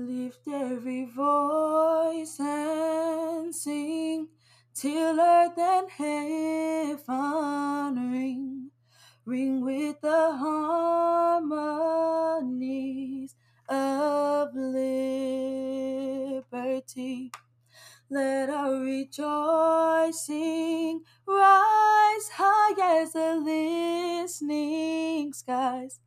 [0.00, 4.28] Lift every voice and sing
[4.72, 7.04] till earth and heaven
[8.10, 8.70] ring,
[9.26, 10.38] ring with the
[11.50, 13.34] harmonies
[13.68, 14.80] of liberty.
[18.08, 20.24] Let our rejoicing
[21.26, 26.00] rise high as the listening skies.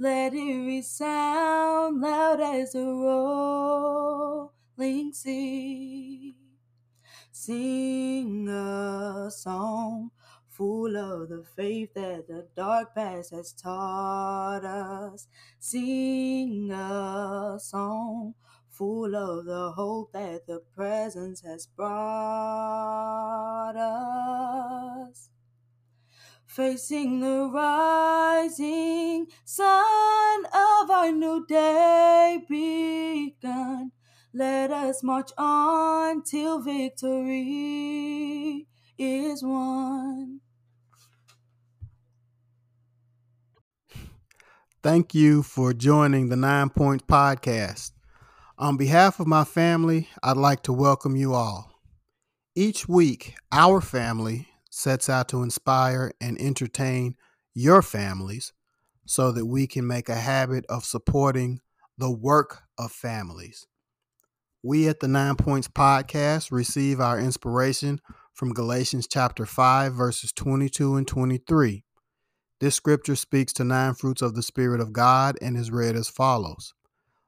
[0.00, 4.52] Let it resound loud as a rolling
[5.12, 6.36] sea.
[7.32, 10.12] Sing a song
[10.46, 15.26] full of the faith that the dark past has taught us.
[15.58, 18.34] Sing a song
[18.68, 22.97] full of the hope that the presence has brought
[26.48, 33.92] Facing the rising sun of our new day begun.
[34.32, 37.86] Let us march on till victory
[38.96, 40.40] is won.
[44.82, 47.92] Thank you for joining the Nine Points Podcast.
[48.56, 51.70] On behalf of my family, I'd like to welcome you all.
[52.54, 54.47] Each week, our family
[54.78, 57.16] sets out to inspire and entertain
[57.52, 58.52] your families
[59.04, 61.60] so that we can make a habit of supporting
[61.96, 63.66] the work of families.
[64.62, 68.00] We at the Nine Points Podcast receive our inspiration
[68.32, 71.84] from Galatians chapter 5, verses 22 and 23.
[72.60, 76.08] This scripture speaks to nine fruits of the Spirit of God and is read as
[76.08, 76.72] follows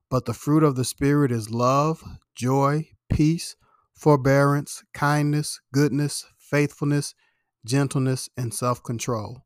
[0.09, 2.05] But the fruit of the Spirit is love,
[2.37, 3.57] joy, peace,
[3.93, 7.15] forbearance, kindness, goodness, faithfulness,
[7.65, 9.45] gentleness, and self control.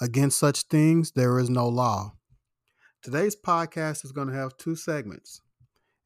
[0.00, 2.14] Against such things there is no law.
[3.02, 5.40] Today's podcast is going to have two segments.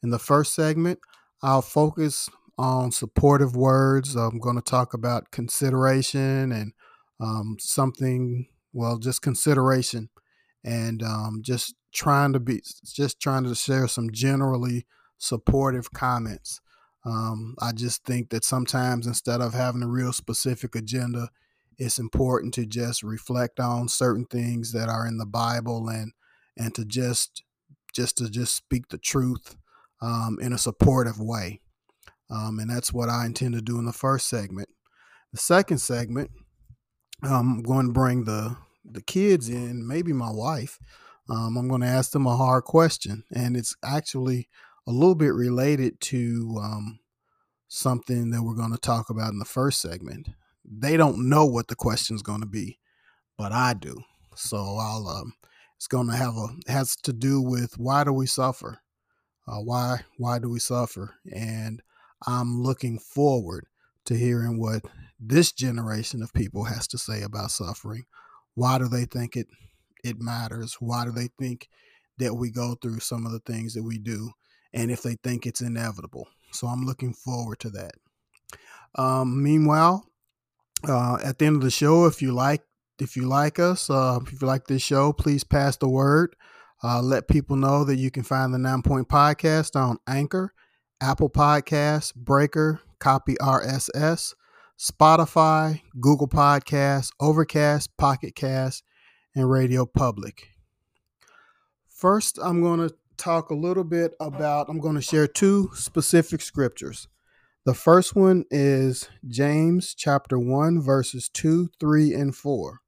[0.03, 0.99] In the first segment,
[1.43, 4.17] I'll focus on supportive words.
[4.17, 6.73] I'm going to talk about consideration and
[7.21, 10.09] um, something, well, just consideration
[10.65, 14.87] and um, just trying to be, just trying to share some generally
[15.19, 16.61] supportive comments.
[17.09, 21.31] Um, I just think that sometimes instead of having a real specific agenda,
[21.79, 26.13] it's important to just reflect on certain things that are in the Bible and
[26.57, 27.45] and to just
[27.95, 29.57] just to just speak the truth
[30.03, 31.61] um, in a supportive way.
[32.31, 34.69] Um, and that's what I intend to do in the first segment.
[35.33, 36.31] The second segment,
[37.23, 40.79] I'm going to bring the the kids in, maybe my wife.
[41.31, 44.49] Um, I'm going to ask them a hard question, and it's actually
[44.89, 46.99] a little bit related to um,
[47.69, 50.31] something that we're going to talk about in the first segment.
[50.65, 52.79] They don't know what the question is going to be,
[53.37, 54.01] but I do.
[54.35, 55.07] So I'll.
[55.07, 55.35] Um,
[55.77, 58.81] it's going to have a has to do with why do we suffer?
[59.47, 61.15] Uh, why why do we suffer?
[61.33, 61.83] And
[62.27, 63.67] I'm looking forward
[64.07, 64.83] to hearing what
[65.21, 68.07] this generation of people has to say about suffering.
[68.55, 69.47] Why do they think it
[70.03, 70.79] it matters?
[70.81, 71.69] Why do they think
[72.17, 74.31] that we go through some of the things that we do?
[74.73, 76.29] And if they think it's inevitable.
[76.53, 77.93] So I'm looking forward to that.
[78.95, 80.07] Um, meanwhile,
[80.87, 82.63] uh, at the end of the show, if you like
[82.99, 86.35] if you like us, uh, if you like this show, please pass the word.
[86.83, 90.53] Uh, let people know that you can find the Nine Point Podcast on Anchor,
[91.01, 94.35] Apple Podcasts, Breaker, Copy RSS,
[94.79, 98.85] Spotify, Google Podcasts, Overcast, Pocket Cast,
[99.35, 100.49] and Radio Public.
[101.89, 106.41] First, I'm going to talk a little bit about, I'm going to share two specific
[106.41, 107.09] scriptures.
[107.67, 112.81] The first one is James chapter 1, verses 2, 3, and 4.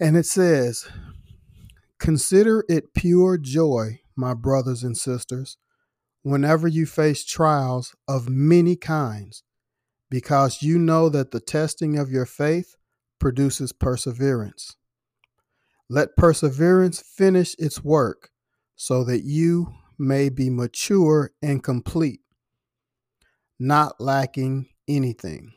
[0.00, 0.86] And it says,
[1.98, 5.56] Consider it pure joy, my brothers and sisters,
[6.22, 9.44] whenever you face trials of many kinds,
[10.10, 12.76] because you know that the testing of your faith
[13.18, 14.76] produces perseverance.
[15.88, 18.30] Let perseverance finish its work
[18.76, 22.20] so that you may be mature and complete,
[23.58, 25.52] not lacking anything.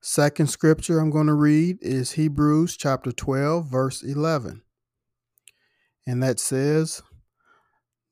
[0.00, 4.62] Second scripture I'm going to read is Hebrews chapter 12, verse 11.
[6.06, 7.02] And that says,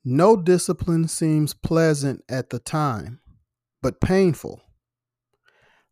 [0.05, 3.21] No discipline seems pleasant at the time,
[3.83, 4.61] but painful.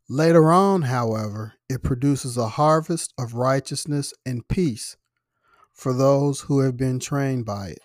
[0.09, 4.97] Later on, however, it produces a harvest of righteousness and peace
[5.79, 7.81] for those who have been trained by it.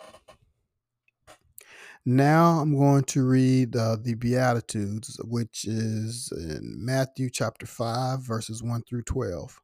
[2.05, 8.64] Now I'm going to read uh, the Beatitudes, which is in Matthew chapter 5, verses
[8.64, 9.61] 1 through 12.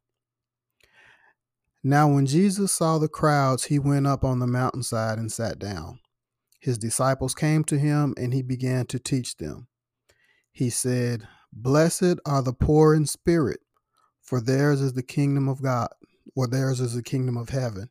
[1.83, 5.99] Now, when Jesus saw the crowds, he went up on the mountainside and sat down.
[6.61, 9.67] His disciples came to him, and he began to teach them.
[10.53, 13.61] He said, Blessed are the poor in spirit,
[14.21, 15.89] for theirs is the kingdom of God,
[16.37, 17.91] or theirs is the kingdom of heaven.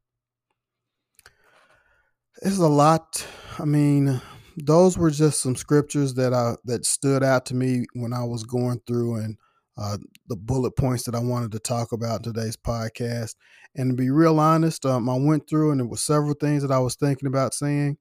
[2.41, 3.25] It's a lot.
[3.59, 4.21] I mean,
[4.57, 8.43] those were just some scriptures that I that stood out to me when I was
[8.43, 9.37] going through and
[9.77, 9.97] uh,
[10.27, 13.35] the bullet points that I wanted to talk about in today's podcast.
[13.75, 16.71] And to be real honest, um, I went through and there were several things that
[16.71, 17.97] I was thinking about saying.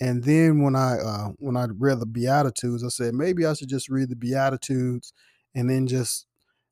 [0.00, 3.68] And then when I uh, when I read the Beatitudes, I said maybe I should
[3.68, 5.12] just read the Beatitudes
[5.54, 6.26] and then just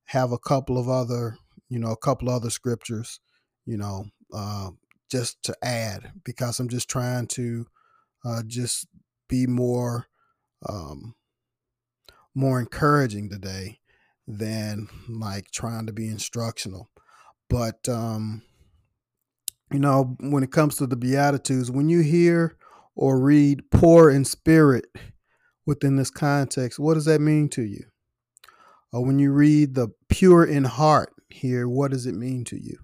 [0.07, 1.37] have a couple of other,
[1.69, 3.21] you know, a couple other scriptures,
[3.67, 4.71] you know, uh,
[5.11, 7.67] just to add because I'm just trying to
[8.25, 8.87] uh, just
[9.29, 10.07] be more
[10.69, 11.15] um,
[12.35, 13.81] more encouraging today
[14.27, 16.91] than like trying to be instructional.
[17.49, 18.43] But um,
[19.73, 22.57] you know, when it comes to the Beatitudes, when you hear
[22.95, 24.87] or read poor in spirit
[25.67, 27.85] within this context, what does that mean to you?
[28.93, 32.79] Or when you read the pure in heart here, what does it mean to you?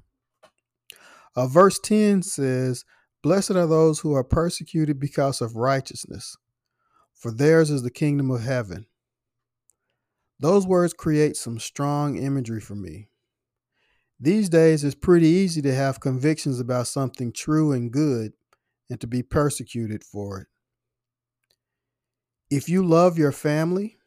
[1.36, 2.84] Uh, verse 10 says,
[3.22, 6.36] Blessed are those who are persecuted because of righteousness,
[7.14, 8.86] for theirs is the kingdom of heaven.
[10.40, 13.08] Those words create some strong imagery for me.
[14.18, 18.32] These days, it's pretty easy to have convictions about something true and good
[18.88, 20.46] and to be persecuted for it.
[22.48, 23.98] If you love your family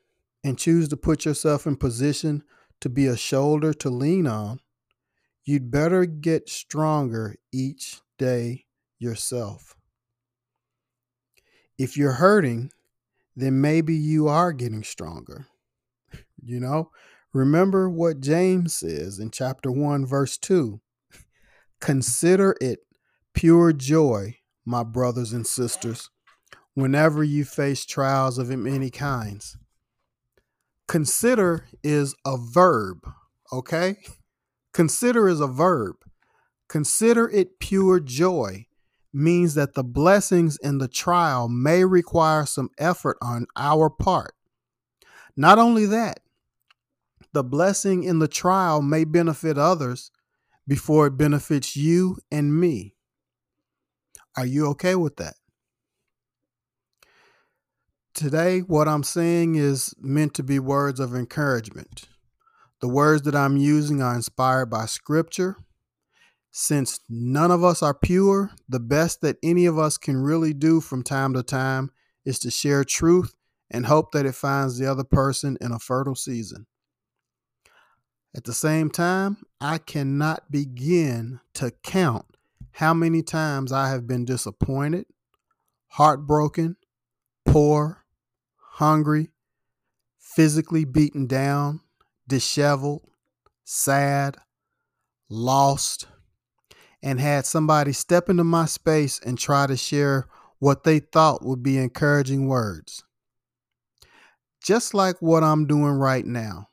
[0.43, 2.43] and choose to put yourself in position
[2.79, 4.59] to be a shoulder to lean on,
[5.49, 8.65] you'd better get stronger each day
[8.99, 9.75] yourself.
[11.75, 12.69] If you're hurting,
[13.35, 15.47] then maybe you are getting stronger.
[16.43, 16.91] You know,
[17.33, 20.81] remember what James says in chapter 1, verse 2
[21.81, 22.81] Consider it
[23.33, 26.11] pure joy, my brothers and sisters,
[26.75, 29.57] whenever you face trials of many kinds.
[30.87, 32.99] Consider is a verb,
[33.51, 33.97] okay?
[34.73, 35.95] Consider is a verb.
[36.67, 38.67] Consider it pure joy
[39.11, 44.35] means that the blessings in the trial may require some effort on our part.
[45.35, 46.19] Not only that,
[47.33, 50.11] the blessing in the trial may benefit others
[50.67, 52.95] before it benefits you and me.
[54.37, 55.35] Are you okay with that?
[58.13, 62.09] Today, what I'm saying is meant to be words of encouragement.
[62.81, 65.57] The words that I'm using are inspired by scripture.
[66.51, 70.81] Since none of us are pure, the best that any of us can really do
[70.81, 71.91] from time to time
[72.25, 73.35] is to share truth
[73.69, 76.65] and hope that it finds the other person in a fertile season.
[78.35, 82.25] At the same time, I cannot begin to count
[82.73, 85.05] how many times I have been disappointed,
[85.89, 86.77] heartbroken,
[87.45, 88.05] poor,
[88.55, 89.29] hungry,
[90.17, 91.81] physically beaten down,
[92.29, 93.01] disheveled,
[93.65, 94.37] sad,
[95.29, 96.07] lost,
[97.03, 101.61] and had somebody step into my space and try to share what they thought would
[101.61, 103.03] be encouraging words.
[104.63, 106.69] Just like what I'm doing right now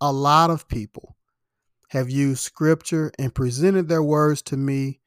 [0.00, 1.16] a lot of people
[1.90, 5.00] have used scripture and presented their words to me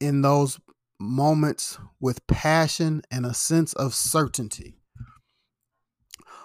[0.00, 0.58] in those
[0.98, 4.79] moments with passion and a sense of certainty.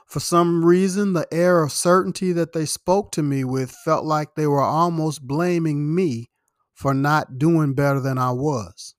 [0.06, 4.36] For some reason, the air of certainty that they spoke to me with felt like
[4.36, 6.30] they were almost blaming me
[6.74, 8.96] for not doing better than I was.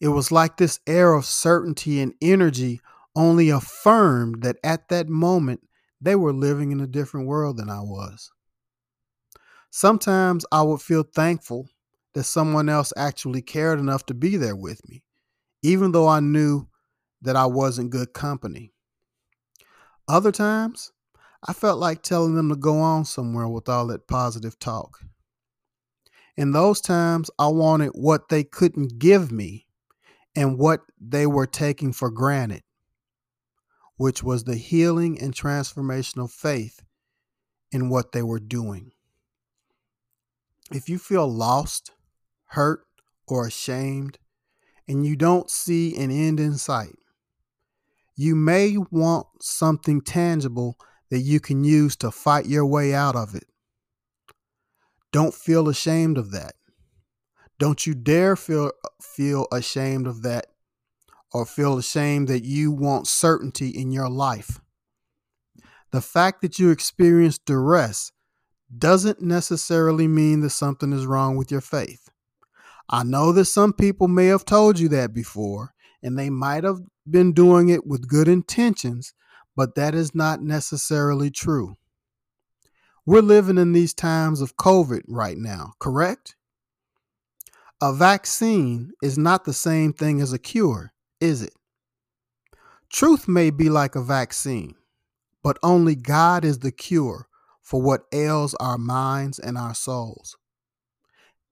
[0.00, 2.80] It was like this air of certainty and energy
[3.16, 5.60] only affirmed that at that moment
[6.00, 8.30] they were living in a different world than I was.
[9.70, 11.68] Sometimes I would feel thankful
[12.14, 15.02] that someone else actually cared enough to be there with me,
[15.62, 16.68] even though I knew
[17.22, 18.72] that I wasn't good company.
[20.08, 20.92] Other times,
[21.46, 25.00] I felt like telling them to go on somewhere with all that positive talk.
[26.34, 29.66] In those times, I wanted what they couldn't give me
[30.34, 32.62] and what they were taking for granted,
[33.96, 36.80] which was the healing and transformational faith
[37.70, 38.92] in what they were doing.
[40.70, 41.92] If you feel lost,
[42.46, 42.86] hurt,
[43.26, 44.18] or ashamed,
[44.86, 46.96] and you don't see an end in sight,
[48.18, 50.76] you may want something tangible
[51.08, 53.44] that you can use to fight your way out of it.
[55.12, 56.54] Don't feel ashamed of that.
[57.60, 60.46] Don't you dare feel feel ashamed of that
[61.32, 64.60] or feel ashamed that you want certainty in your life.
[65.92, 68.10] The fact that you experience duress
[68.76, 72.08] doesn't necessarily mean that something is wrong with your faith.
[72.90, 75.72] I know that some people may have told you that before,
[76.02, 79.12] and they might have been doing it with good intentions,
[79.56, 81.76] but that is not necessarily true.
[83.04, 86.36] We're living in these times of COVID right now, correct?
[87.80, 91.54] A vaccine is not the same thing as a cure, is it?
[92.90, 94.74] Truth may be like a vaccine,
[95.42, 97.28] but only God is the cure
[97.62, 100.36] for what ails our minds and our souls.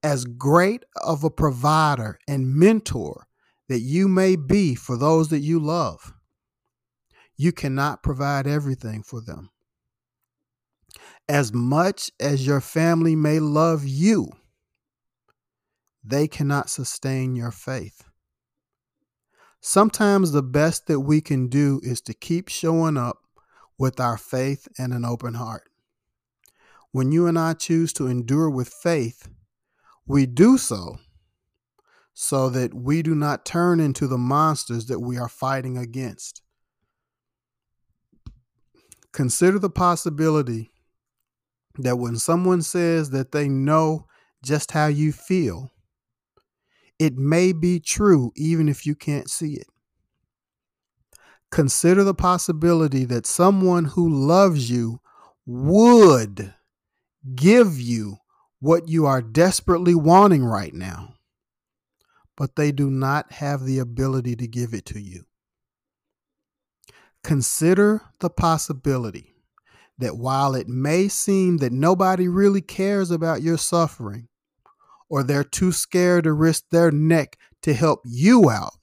[0.03, 3.27] As great of a provider and mentor
[3.69, 6.13] that you may be for those that you love,
[7.37, 9.51] you cannot provide everything for them.
[11.29, 14.31] As much as your family may love you,
[16.05, 18.05] they cannot sustain your faith.
[19.61, 23.19] Sometimes the best that we can do is to keep showing up
[23.77, 25.65] with our faith and an open heart.
[26.93, 29.29] When you and I choose to endure with faith,
[30.07, 30.99] we do so
[32.19, 36.41] so that we do not turn into the monsters that we are fighting against.
[39.13, 40.73] Consider the possibility
[41.79, 44.07] that when someone says that they know
[44.43, 45.71] just how you feel,
[46.99, 49.67] it may be true even if you can't see it.
[51.51, 55.01] Consider the possibility that someone who loves you
[55.45, 56.55] would
[57.35, 58.17] give you
[58.61, 61.13] what you are desperately wanting right now,
[62.37, 65.25] but they do not have the ability to give it to you.
[67.25, 69.35] Consider the possibility
[69.99, 74.29] that while it may seem that nobody really cares about your suffering,
[75.09, 78.75] or they're too scared to risk their neck to help you out,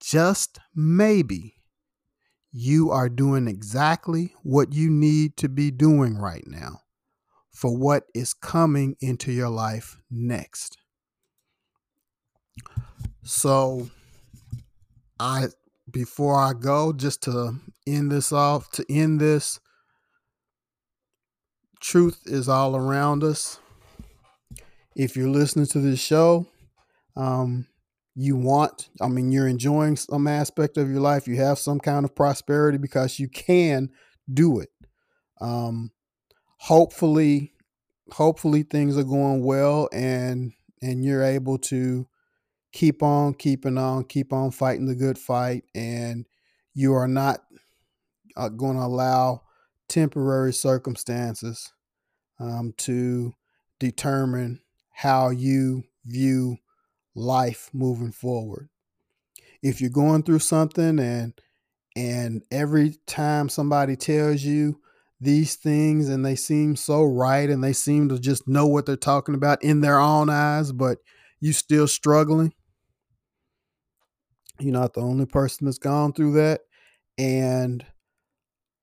[0.00, 1.56] just maybe
[2.50, 6.80] you are doing exactly what you need to be doing right now
[7.52, 10.78] for what is coming into your life next.
[13.30, 13.90] So,
[15.20, 15.48] I
[15.90, 17.56] before I go, just to
[17.86, 19.60] end this off, to end this,
[21.78, 23.60] truth is all around us.
[24.96, 26.46] If you're listening to this show,
[27.16, 27.66] um,
[28.14, 32.06] you want, I mean, you're enjoying some aspect of your life, you have some kind
[32.06, 33.90] of prosperity because you can
[34.32, 34.70] do it.
[35.38, 35.90] Um,
[36.60, 37.52] hopefully,
[38.10, 42.08] hopefully things are going well and and you're able to
[42.72, 46.26] keep on keeping on, keep on fighting the good fight, and
[46.74, 47.40] you are not
[48.36, 49.42] uh, going to allow
[49.88, 51.72] temporary circumstances
[52.38, 53.32] um, to
[53.78, 54.60] determine
[54.92, 56.56] how you view
[57.14, 58.68] life moving forward.
[59.62, 61.32] If you're going through something and
[61.96, 64.80] and every time somebody tells you
[65.20, 68.96] these things and they seem so right and they seem to just know what they're
[68.96, 70.98] talking about in their own eyes, but
[71.40, 72.52] you still struggling,
[74.60, 76.62] you're not the only person that's gone through that.
[77.16, 77.84] And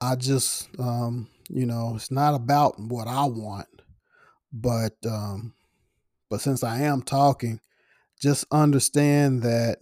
[0.02, 3.68] I just, um, you know, it's not about what I want,
[4.52, 5.54] but, um,
[6.30, 7.60] but since I am talking,
[8.22, 9.80] just understand that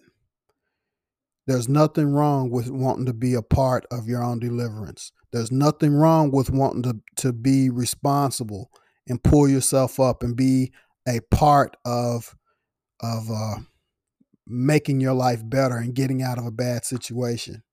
[1.45, 5.11] there's nothing wrong with wanting to be a part of your own deliverance.
[5.31, 8.71] There's nothing wrong with wanting to, to be responsible
[9.07, 10.71] and pull yourself up and be
[11.07, 12.35] a part of
[13.01, 13.55] of uh,
[14.47, 17.63] making your life better and getting out of a bad situation.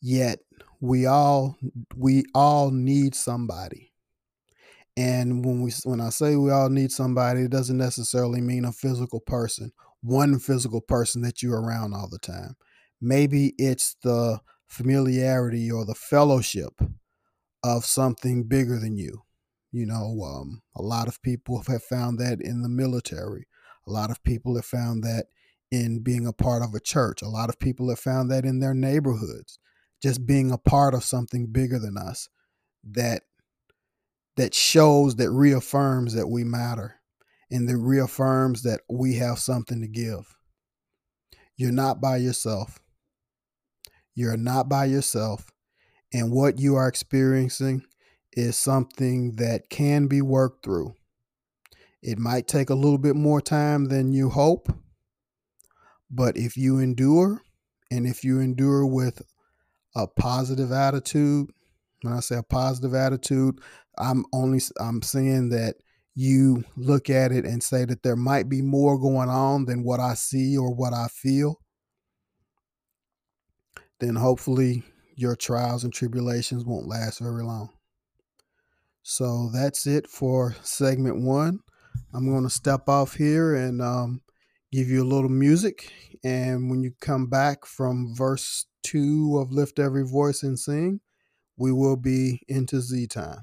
[0.00, 0.40] Yet
[0.80, 1.56] we all
[1.96, 3.92] we all need somebody.
[4.96, 8.72] And when we when I say we all need somebody, it doesn't necessarily mean a
[8.72, 9.72] physical person,
[10.02, 12.56] one physical person that you're around all the time.
[13.00, 16.80] Maybe it's the familiarity or the fellowship
[17.62, 19.22] of something bigger than you.
[19.72, 23.48] You know, um, a lot of people have found that in the military.
[23.86, 25.26] A lot of people have found that
[25.74, 27.20] in being a part of a church.
[27.20, 29.58] A lot of people have found that in their neighborhoods,
[30.00, 32.28] just being a part of something bigger than us
[32.84, 33.22] that
[34.36, 37.00] that shows that reaffirms that we matter
[37.50, 40.36] and that reaffirms that we have something to give.
[41.56, 42.78] You're not by yourself.
[44.14, 45.50] You're not by yourself.
[46.12, 47.84] And what you are experiencing
[48.32, 50.94] is something that can be worked through.
[52.02, 54.68] It might take a little bit more time than you hope,
[56.14, 57.42] but if you endure,
[57.90, 59.22] and if you endure with
[59.96, 61.50] a positive attitude,
[62.02, 63.60] when I say a positive attitude,
[63.98, 65.76] I'm only I'm saying that
[66.14, 69.98] you look at it and say that there might be more going on than what
[69.98, 71.60] I see or what I feel,
[73.98, 74.84] then hopefully
[75.16, 77.70] your trials and tribulations won't last very long.
[79.02, 81.60] So that's it for segment one.
[82.12, 84.22] I'm going to step off here and um,
[84.74, 85.92] give you a little music.
[86.24, 91.00] And when you come back from verse two of Lift Every Voice and Sing,
[91.56, 93.42] we will be into Z time.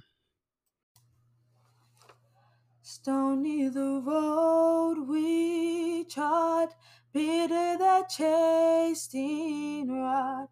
[2.82, 6.70] Stony the road we trod,
[7.14, 10.50] bitter that chasing rod,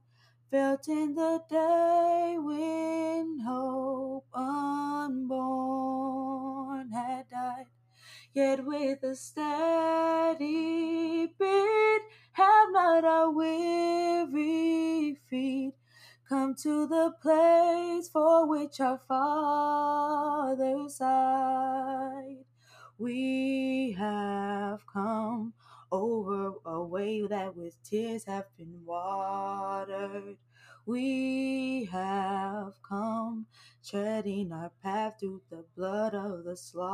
[0.49, 5.19] felt in the day when hope unborn
[6.91, 7.65] had died.
[8.33, 9.15] Yet with a
[10.35, 11.33] steady
[12.33, 15.73] have not our weary feet
[16.27, 22.45] come to the place for which our fathers sighed.
[22.97, 25.53] We have come
[25.91, 30.37] over a way that with tears have been watered.
[30.85, 33.47] We have come
[33.85, 36.89] treading our path through the blood of the slaughtered.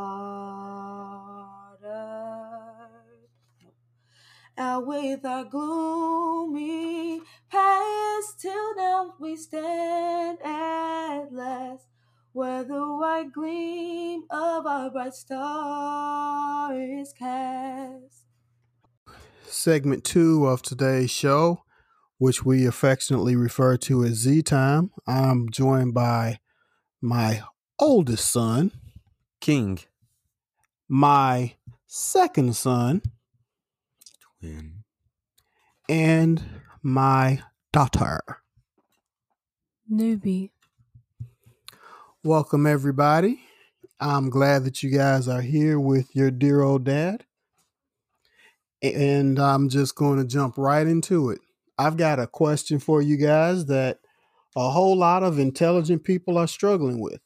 [4.58, 7.20] Out with our gloomy
[7.52, 11.88] past, till now we stand at last,
[12.32, 18.28] where the white gleam of our bright star is cast.
[19.46, 21.64] Segment two of today's show,
[22.18, 24.92] which we affectionately refer to as Z Time.
[25.06, 26.40] I'm joined by
[27.02, 27.44] my
[27.78, 28.72] oldest son,
[29.42, 29.80] King.
[30.88, 31.56] my
[31.88, 33.02] second son,
[34.46, 34.84] Twin.
[35.90, 36.44] and
[36.84, 37.42] my
[37.74, 38.22] daughter.
[39.92, 40.52] Newbie.
[42.24, 43.42] Welcome, everybody.
[44.00, 47.26] I'm glad that you guys are here with your dear old dad.
[48.84, 51.40] And I'm just going to jump right into it.
[51.80, 53.98] I've got a question for you guys that
[54.56, 57.20] a whole lot of intelligent people are struggling with.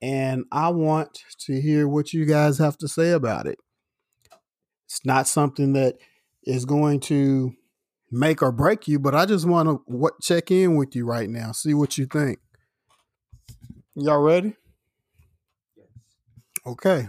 [0.00, 3.58] And I want to hear what you guys have to say about it.
[4.86, 5.98] It's not something that
[6.48, 7.52] is going to
[8.10, 11.28] make or break you, but I just want to what check in with you right
[11.28, 12.38] now, see what you think.
[13.94, 14.56] Y'all ready?
[15.76, 15.86] Yes.
[16.66, 17.08] Okay.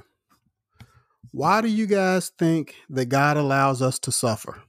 [1.32, 4.62] Why do you guys think that God allows us to suffer?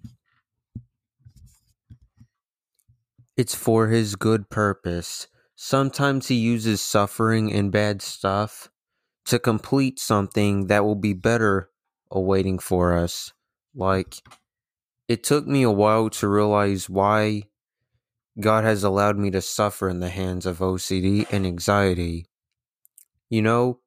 [3.36, 5.26] It's for his good purpose.
[5.56, 8.70] Sometimes he uses suffering and bad stuff
[9.24, 11.70] to complete something that will be better
[12.10, 13.32] awaiting for us.
[13.74, 14.16] Like,
[15.10, 17.42] it took me a while to realize why
[18.38, 22.26] God has allowed me to suffer in the hands of OCD and anxiety.
[23.28, 23.80] You know,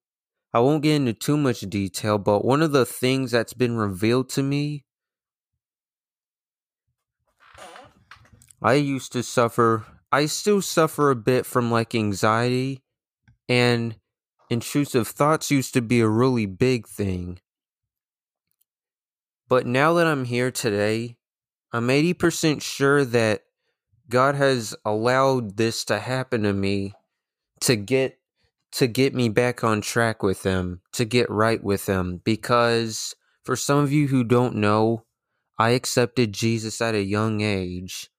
[0.54, 4.28] I won't get into too much detail, but one of the things that's been revealed
[4.32, 4.84] to me
[8.62, 12.84] I used to suffer, I still suffer a bit from like anxiety,
[13.48, 13.96] and
[14.50, 17.40] intrusive thoughts used to be a really big thing.
[19.54, 21.16] But now that I'm here today,
[21.72, 23.44] I'm 80% sure that
[24.10, 26.96] God has allowed this to happen to me
[27.60, 28.18] to get
[28.72, 33.13] to get me back on track with him, to get right with him because
[33.44, 35.06] for some of you who don't know,
[35.60, 38.10] I accepted Jesus at a young age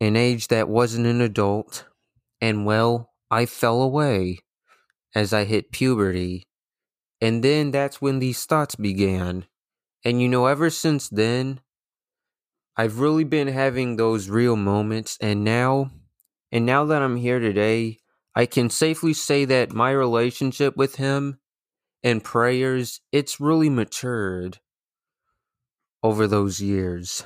[0.00, 1.86] an age that wasn't an adult,
[2.40, 4.40] and well, I fell away
[5.14, 6.42] as I hit puberty.
[7.20, 9.46] And then that's when these thoughts began.
[10.04, 11.60] And you know, ever since then,
[12.76, 15.16] I've really been having those real moments.
[15.20, 15.90] And now,
[16.50, 17.98] and now that I'm here today,
[18.34, 21.38] I can safely say that my relationship with him
[22.02, 24.60] and prayers, it's really matured
[26.02, 27.24] over those years.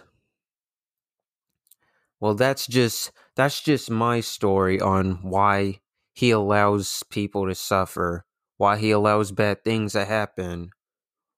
[2.20, 5.80] Well, that's just that's just my story on why
[6.12, 8.24] he allows people to suffer.
[8.58, 10.70] why he allows bad things to happen.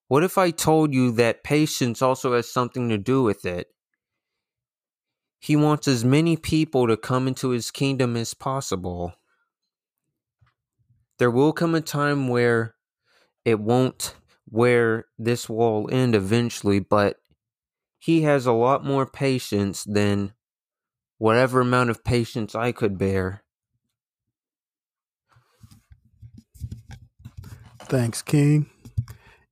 [0.09, 3.69] What if I told you that patience also has something to do with it?
[5.39, 9.13] He wants as many people to come into his kingdom as possible.
[11.19, 12.75] There will come a time where
[13.45, 14.15] it won't,
[14.47, 17.19] where this will end eventually, but
[17.99, 20.33] he has a lot more patience than
[21.19, 23.43] whatever amount of patience I could bear.
[27.83, 28.71] Thanks, King.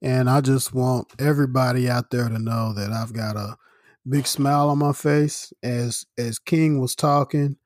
[0.02, 3.56] And I just want everybody out there to know that I've got a
[4.08, 7.56] big smile on my face as as King was talking.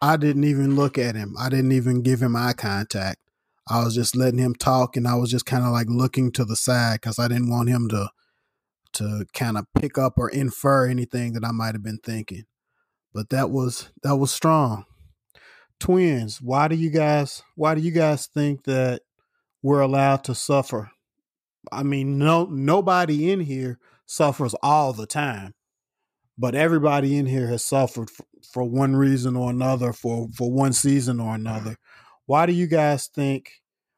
[0.00, 1.34] I didn't even look at him.
[1.38, 3.18] I didn't even give him eye contact.
[3.68, 6.44] I was just letting him talk and I was just kind of like looking to
[6.44, 8.10] the side cuz I didn't want him to
[8.94, 12.44] to kind of pick up or infer anything that I might have been thinking.
[13.12, 14.84] But that was that was strong.
[15.80, 19.02] Twins, why do you guys why do you guys think that
[19.62, 20.91] we're allowed to suffer?
[21.70, 25.54] I mean, no nobody in here suffers all the time
[26.38, 31.20] but everybody in here has suffered for, one reason or another for for one season
[31.20, 31.76] or another.
[32.26, 33.50] Why do you guys think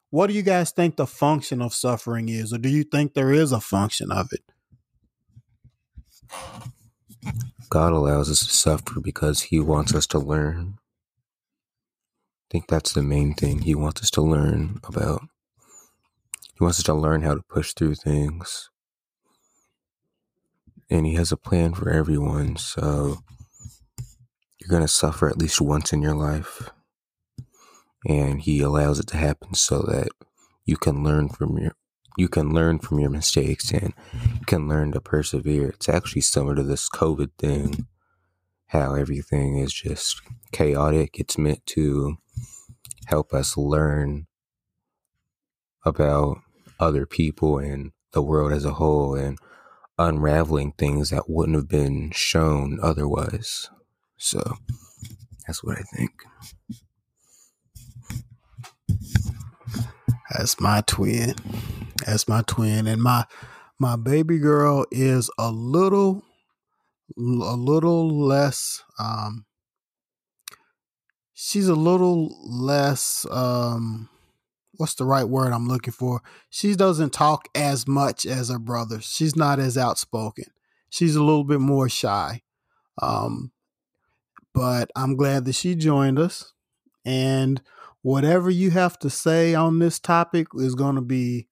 [0.09, 3.31] what do you guys think the function of suffering is or do you think there
[3.31, 4.43] is a function of it?
[7.69, 10.75] God allows us to suffer because he wants us to learn.
[10.77, 13.61] I think that's the main thing.
[13.63, 15.23] He wants us to learn about
[16.57, 18.69] he wants us to learn how to push through things
[20.89, 22.57] and he has a plan for everyone.
[22.57, 23.19] So
[24.59, 26.69] you're going to suffer at least once in your life.
[28.07, 30.09] And he allows it to happen so that
[30.65, 31.75] you can learn from your
[32.17, 33.93] you can learn from your mistakes and
[34.39, 35.67] you can learn to persevere.
[35.67, 37.87] It's actually similar to this COVID thing,
[38.67, 40.21] how everything is just
[40.53, 41.19] chaotic.
[41.19, 42.15] It's meant to
[43.07, 44.27] help us learn
[45.83, 46.37] about
[46.79, 49.37] other people and the world as a whole and
[49.97, 53.69] unraveling things that wouldn't have been shown otherwise.
[54.17, 54.57] So
[55.47, 56.11] that's what I think.
[60.31, 61.35] That's my twin.
[62.05, 62.87] That's my twin.
[62.87, 63.25] And my
[63.79, 66.23] my baby girl is a little
[67.17, 69.45] a little less um
[71.33, 74.09] she's a little less um
[74.77, 76.21] what's the right word I'm looking for?
[76.49, 79.01] She doesn't talk as much as her brother.
[79.01, 80.45] She's not as outspoken.
[80.89, 82.41] She's a little bit more shy.
[83.01, 83.51] Um,
[84.53, 86.53] but I'm glad that she joined us.
[87.03, 87.61] And
[88.01, 91.47] whatever you have to say on this topic is going to be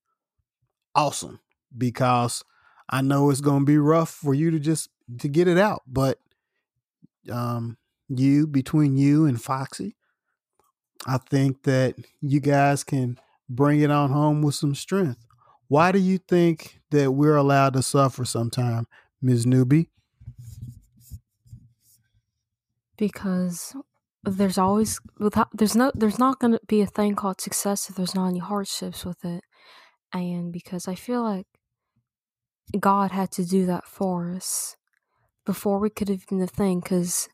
[0.96, 1.40] awesome
[1.78, 2.44] because
[2.90, 5.82] I know it's going to be rough for you to just to get it out.
[5.88, 6.20] But
[7.32, 9.96] um, you between you and Foxy,
[11.06, 15.26] I think that you guys can bring it on home with some strength.
[15.68, 18.88] Why do you think that we're allowed to suffer sometime,
[19.22, 19.46] Ms.
[19.46, 19.88] Newbie?
[22.98, 23.76] Because
[24.24, 27.96] there's always without there's no there's not going to be a thing called success if
[27.96, 29.44] there's not any hardships with it.
[30.14, 31.48] And because I feel like
[32.80, 34.76] God had to do that for us
[35.46, 37.28] before we could have been the thing because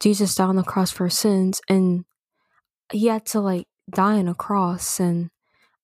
[0.00, 2.04] Jesus died on the cross for our sins and
[2.92, 5.30] he had to like die on a cross and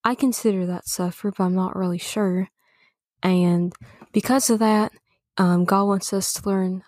[0.05, 2.49] I consider that suffer, but I'm not really sure.
[3.23, 3.73] And
[4.13, 4.93] because of that,
[5.39, 6.83] um, God wants us to learn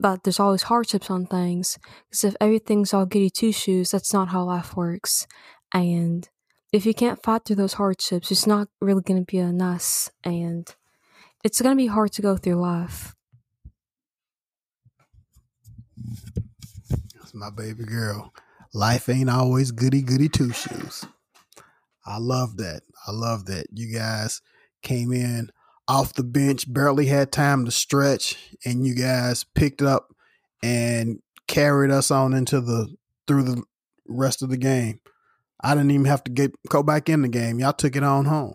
[0.00, 1.78] that there's always hardships on things.
[2.08, 5.26] Because if everything's all goody two shoes, that's not how life works.
[5.72, 6.28] And
[6.72, 10.10] if you can't fight through those hardships, it's not really going to be a nice,
[10.24, 10.74] and
[11.44, 13.14] it's going to be hard to go through life.
[17.14, 18.34] That's my baby girl.
[18.78, 21.04] Life ain't always goody goody two shoes.
[22.06, 22.82] I love that.
[23.08, 23.66] I love that.
[23.72, 24.40] You guys
[24.84, 25.50] came in
[25.88, 30.14] off the bench, barely had time to stretch, and you guys picked up
[30.62, 32.94] and carried us on into the
[33.26, 33.64] through the
[34.06, 35.00] rest of the game.
[35.60, 37.58] I didn't even have to get go back in the game.
[37.58, 38.54] Y'all took it on home.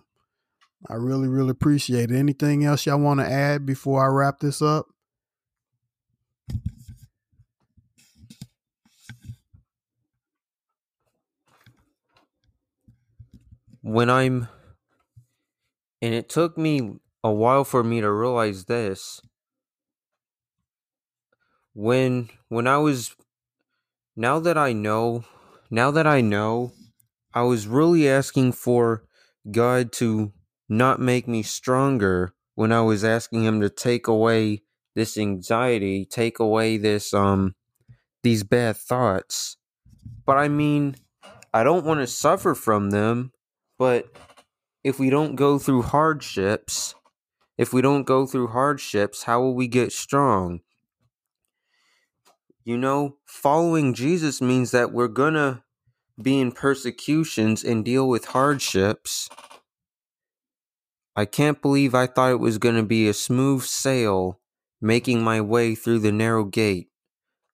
[0.88, 2.16] I really, really appreciate it.
[2.16, 4.86] Anything else y'all want to add before I wrap this up?
[13.84, 14.48] When I'm
[16.02, 19.22] and it took me a while for me to realize this
[21.74, 23.14] when when I was
[24.16, 25.26] now that I know
[25.70, 26.72] now that I know
[27.34, 29.04] I was really asking for
[29.52, 30.32] God to
[30.70, 34.62] not make me stronger when I was asking him to take away
[34.96, 37.56] this anxiety, take away this um
[38.24, 39.58] these bad thoughts.
[40.26, 40.96] But I mean,
[41.54, 43.34] I don't want to suffer from them
[43.78, 44.16] But
[44.84, 46.96] if we don't go through hardships,
[47.58, 50.62] if we don't go through hardships, how will we get strong?
[52.64, 55.64] You know, following Jesus means that we're going to
[56.22, 59.30] be in persecutions and deal with hardships.
[61.16, 64.40] I can't believe I thought it was going to be a smooth sail
[64.82, 66.90] making my way through the narrow gate.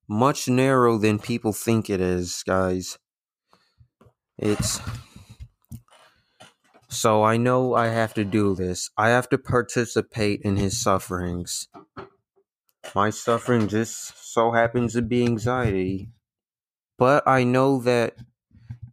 [0.08, 2.97] Much narrower than people think it is, guys.
[4.38, 4.79] It's.
[6.89, 8.89] So I know I have to do this.
[8.97, 11.67] I have to participate in his sufferings.
[12.95, 16.10] My suffering just so happens to be anxiety.
[16.97, 18.15] But I know that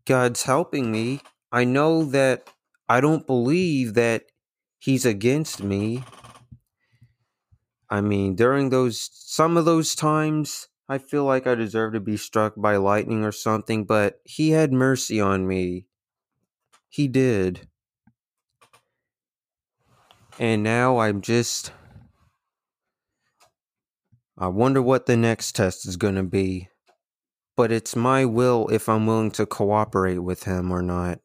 [0.04, 1.22] God's helping me.
[1.50, 2.50] I know that
[2.88, 4.24] I don't believe that
[4.78, 6.04] He's against me.
[7.88, 12.16] I mean, during those, some of those times, I feel like I deserve to be
[12.16, 15.86] struck by lightning or something, but He had mercy on me.
[16.88, 17.68] He did.
[20.38, 21.72] And now I'm just.
[24.38, 26.68] I wonder what the next test is going to be.
[27.56, 31.20] But it's my will if I'm willing to cooperate with him or not.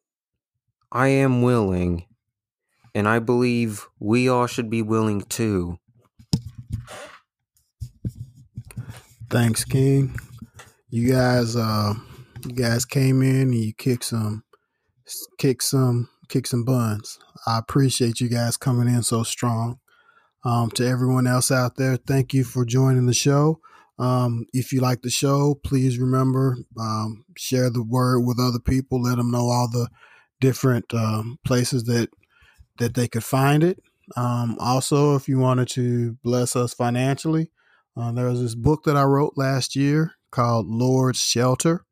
[0.92, 2.06] I am willing.
[2.96, 5.78] And I believe we all should be willing too.
[9.30, 10.16] Thanks, King.
[10.90, 11.94] You guys, uh,
[12.46, 14.44] you guys came in and you kicked some,
[15.38, 17.20] kicked some, kicked and buns.
[17.46, 19.80] I appreciate you guys coming in so strong.
[20.44, 23.60] Um, to everyone else out there, thank you for joining the show.
[24.00, 29.02] Um, if you like the show, please remember um, share the word with other people.
[29.02, 29.90] Let them know all the
[30.40, 32.10] different um, places that
[32.80, 33.80] that they could find it.
[34.16, 37.52] Um, also, if you wanted to bless us financially,
[37.96, 41.86] uh, there was this book that I wrote last year called Lord's Shelter.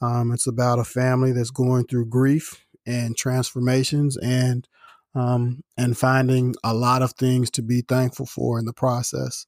[0.00, 4.68] Um, it's about a family that's going through grief and transformations and
[5.14, 9.46] um, and finding a lot of things to be thankful for in the process.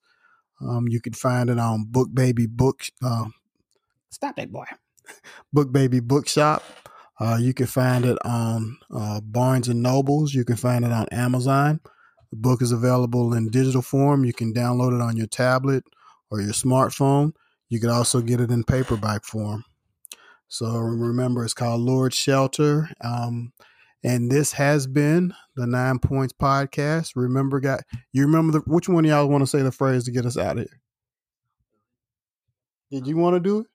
[0.61, 2.85] Um, you can find it on Book Baby Book.
[3.05, 3.27] Uh,
[4.11, 4.67] stop that boy.
[5.53, 6.63] Book Baby Bookshop.
[7.19, 10.35] Uh, you can find it on uh, Barnes and Nobles.
[10.35, 11.81] You can find it on Amazon.
[12.31, 14.25] The book is available in digital form.
[14.25, 15.85] You can download it on your tablet
[16.31, 17.33] or your smartphone.
[17.69, 19.65] You can also get it in paperback form.
[20.49, 22.89] So remember, it's called Lord's Shelter.
[23.03, 23.53] Um,
[24.05, 27.13] and this has been the Nine Points Podcast.
[27.17, 27.81] Remember, guy,
[28.13, 30.39] you remember the, which one of y'all want to say the phrase to get us
[30.39, 30.81] out of here?
[32.93, 33.67] Did you want to do it?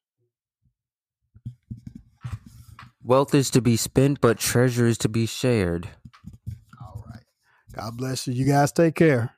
[3.03, 5.89] Wealth is to be spent, but treasure is to be shared.
[6.81, 7.23] All right.
[7.75, 8.33] God bless you.
[8.33, 9.35] You guys take care.